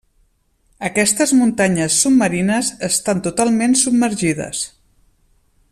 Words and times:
Aquestes 0.87 1.33
muntanyes 1.41 1.97
submarines 2.05 2.71
estan 2.89 3.21
totalment 3.29 3.77
submergides. 3.83 4.65